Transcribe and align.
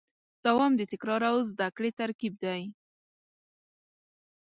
دوام 0.45 0.71
د 0.77 0.81
تکرار 0.91 1.21
او 1.31 1.37
زدهکړې 1.51 1.91
ترکیب 1.99 2.33
دی. 2.43 2.61